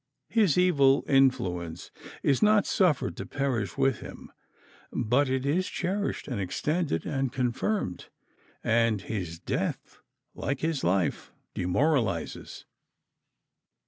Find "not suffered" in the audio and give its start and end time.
2.41-3.15